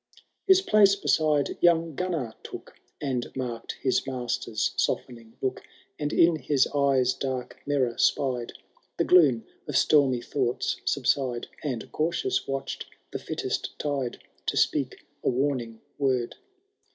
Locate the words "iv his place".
0.15-0.95